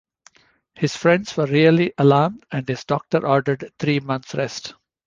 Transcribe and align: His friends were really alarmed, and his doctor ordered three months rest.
His 0.73 0.97
friends 0.97 1.37
were 1.37 1.45
really 1.45 1.93
alarmed, 1.95 2.43
and 2.51 2.67
his 2.67 2.83
doctor 2.85 3.23
ordered 3.23 3.71
three 3.79 3.99
months 3.99 4.33
rest. 4.33 4.73